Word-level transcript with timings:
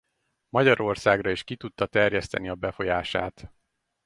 Magyarországra 0.49 1.29
is 1.29 1.43
ki 1.43 1.55
tudta 1.55 1.85
terjeszteni 1.85 2.49
a 2.49 2.55
befolyását. 2.55 3.51